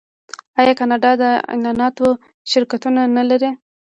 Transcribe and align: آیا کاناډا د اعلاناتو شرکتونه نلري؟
آیا 0.59 0.73
کاناډا 0.79 1.11
د 1.21 1.23
اعلاناتو 1.51 2.07
شرکتونه 2.51 3.01
نلري؟ 3.17 3.49